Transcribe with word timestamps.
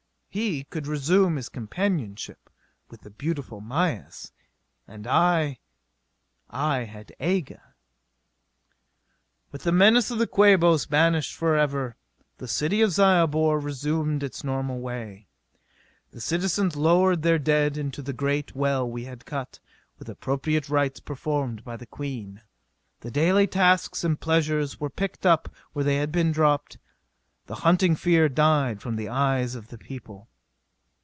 He 0.33 0.63
could 0.63 0.87
resume 0.87 1.35
his 1.35 1.49
companionship 1.49 2.49
with 2.89 3.01
the 3.01 3.09
beautiful 3.09 3.59
Mayis. 3.59 4.31
And 4.87 5.05
I 5.05 5.59
I 6.49 6.85
had 6.85 7.11
Aga.... 7.19 7.61
With 9.51 9.63
the 9.63 9.73
menace 9.73 10.09
of 10.09 10.19
the 10.19 10.27
Quabos 10.27 10.85
banished 10.85 11.35
forever, 11.35 11.97
the 12.37 12.47
city 12.47 12.79
of 12.79 12.91
Zyobor 12.91 13.59
resumed 13.59 14.23
its 14.23 14.41
normal 14.41 14.79
way. 14.79 15.27
The 16.11 16.21
citizens 16.21 16.77
lowered 16.77 17.23
their 17.23 17.37
dead 17.37 17.75
into 17.75 18.01
the 18.01 18.13
great 18.13 18.55
well 18.55 18.89
we 18.89 19.03
had 19.03 19.25
cut, 19.25 19.59
with 19.99 20.07
appropriate 20.07 20.69
rites 20.69 21.01
performed 21.01 21.65
by 21.65 21.75
the 21.75 21.85
Queen. 21.85 22.39
The 23.01 23.11
daily 23.11 23.47
tasks 23.47 24.05
and 24.05 24.17
pleasures 24.17 24.79
were 24.79 24.89
picked 24.89 25.25
up 25.25 25.53
where 25.73 25.83
they 25.83 25.97
had 25.97 26.09
been 26.13 26.31
dropped. 26.31 26.77
The 27.47 27.55
haunting 27.65 27.97
fear 27.97 28.29
died 28.29 28.81
from 28.81 28.95
the 28.95 29.09
eyes 29.09 29.55
of 29.55 29.69
the 29.69 29.77
people. 29.77 30.29